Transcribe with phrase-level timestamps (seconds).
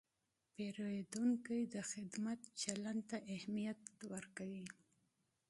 [0.53, 3.81] پیرودونکی د خدمت چلند ته اهمیت
[4.11, 4.67] ورکوي.